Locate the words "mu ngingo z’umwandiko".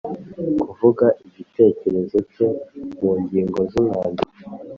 2.99-4.35